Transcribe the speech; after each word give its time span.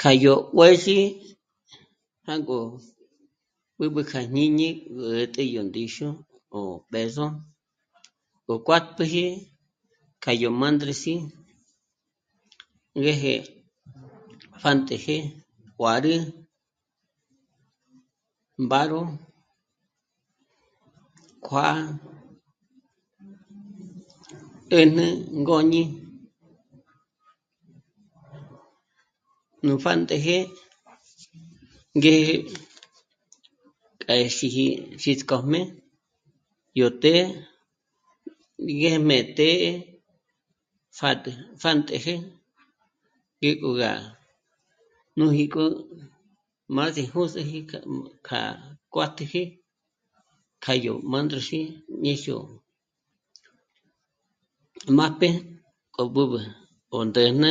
K'a 0.00 0.10
yó 0.24 0.32
juë̌zhi 0.56 0.98
jângo 2.26 2.58
b'ǚb'ü 3.76 4.00
kja 4.10 4.20
jñíñi 4.28 4.68
gú 4.94 5.00
'ä̀t'ä 5.14 5.42
yó 5.54 5.62
'íxu 5.76 6.08
ó 6.58 6.60
b'ë̌zo 6.90 7.26
gó 8.46 8.54
kuát'p'üji 8.66 9.24
k'a 10.22 10.32
yó 10.42 10.48
mândres'i 10.60 11.14
ngéje 12.98 13.34
pjántëjë, 14.60 15.16
juârü, 15.78 16.14
mbáro, 18.64 19.02
kjuá'a, 21.44 21.84
'ä̂jnä, 24.72 25.06
ngôñi... 25.40 25.82
Nú 29.66 29.72
pjántëjë 29.82 30.36
ngé 31.96 32.14
k'a 34.02 34.14
xiji 34.36 34.66
xísk'ojmé 35.02 35.60
yó 36.78 36.86
të́'ë, 37.02 37.24
gí 38.76 38.86
'ë́jm'e 38.90 39.16
të́'ë 39.36 39.68
pjâd'ül, 40.96 41.36
pjántëjë, 41.60 42.14
ngék'o 43.38 43.70
gá 43.80 43.92
nújik'o 45.18 45.64
má 46.74 46.82
s'ijûs'üji 46.94 47.58
k'a... 47.70 47.78
k'a 48.26 48.40
kuájt'üji 48.92 49.42
í 50.72 50.72
yó 50.84 50.92
mândres'i 51.10 51.60
ñéjyo 52.04 52.36
májp'e 54.96 55.28
k'o 55.94 56.02
b'ǚb'ü 56.14 56.40
ó 56.96 56.98
ndä̂jnä, 57.08 57.50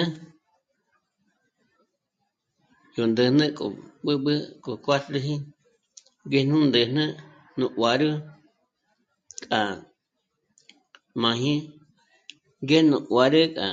yó 2.96 3.04
ndä̂jnä 3.12 3.46
k'o 3.58 3.66
b'ǚb'ü 4.06 4.34
k'o 4.64 4.72
kuájnuji 4.84 5.36
ngé 6.26 6.40
nú 6.50 6.58
ndä̂jnä 6.70 7.04
nú 7.60 7.66
nguârü 7.72 8.10
k'a 9.46 9.60
máji, 11.22 11.56
ngé 12.64 12.78
nú 12.90 12.98
nguârü 13.02 13.44
rá 13.58 13.68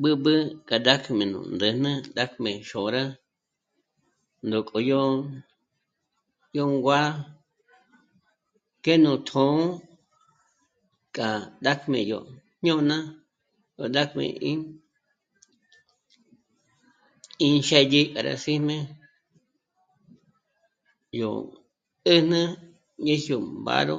b'ǚb'ü 0.00 0.32
k'a 0.68 0.76
rá 0.84 0.92
'àkjmu 0.94 1.24
ndä̂jnä 1.54 1.92
'àkjmé 2.00 2.50
xôra 2.68 3.04
nú 4.48 4.56
k'o 4.68 4.78
yó..., 4.90 5.02
yó 6.56 6.62
nguà'a 6.74 7.12
ngé 8.80 8.94
nú 9.04 9.12
tjṓ'ō 9.28 9.56
k'a 11.16 11.28
rájm'e 11.64 11.98
yó 12.10 12.18
jñôna 12.62 12.96
k'o 13.74 13.84
rá 13.94 14.02
k'ǜ'ü 14.12 14.26
ín, 14.50 14.58
ín 17.46 17.54
xë́dyi 17.66 18.00
k'a 18.12 18.20
rá 18.26 18.32
xíjmé 18.42 18.76
yó 21.20 21.30
ndä̂jnä 22.00 22.42
ñéjyo 23.04 23.36
mbáro 23.44 23.96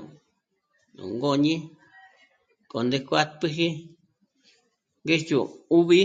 nú 0.96 1.04
ngôñi 1.16 1.56
k'o 2.70 2.78
ndé 2.84 2.98
kuátp'üji 3.08 3.70
ngéjyo 5.04 5.42
'úb'i 5.50 6.02